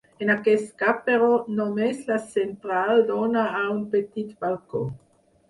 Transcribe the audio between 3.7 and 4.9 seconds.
un petit balcó.